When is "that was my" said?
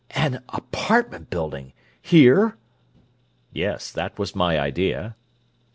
3.91-4.59